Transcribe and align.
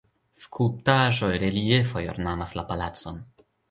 Skulptaĵoj, 0.45 1.31
reliefoj 1.45 2.05
ornamas 2.17 2.61
la 2.61 2.69
palacon. 2.75 3.27